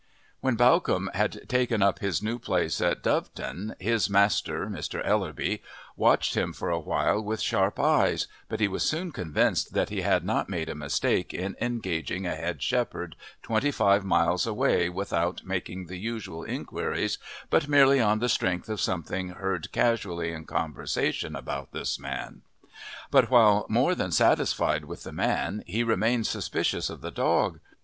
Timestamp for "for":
6.53-6.71